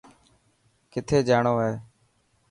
ڪٿي 0.91 1.17
جاڻو 1.27 1.53
هي. 1.63 1.73